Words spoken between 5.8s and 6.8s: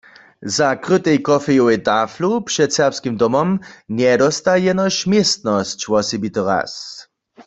wosebity raz.